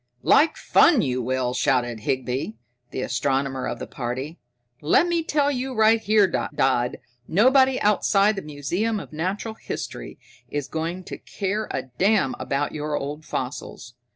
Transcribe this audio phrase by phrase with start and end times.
[0.23, 2.55] "Like fun you will!" shouted Higby,
[2.89, 4.39] the astronomer of the party.
[4.81, 10.17] "Lemme tell you right here, Dodd, nobody outside the Museum of Natural History
[10.49, 13.93] is going to care a damn about your old fossils.